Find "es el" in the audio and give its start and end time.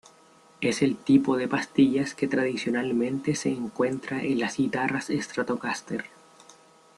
0.61-0.97